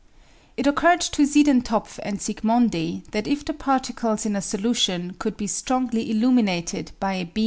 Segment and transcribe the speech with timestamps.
[0.57, 5.37] It occurred to Siedentopf and Zsigmondy that if the par ticles in a solution could
[5.37, 7.39] be strongly illumined by a beam coming Phou: J.